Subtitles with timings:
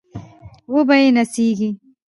[0.73, 1.69] وبه يې نڅېږي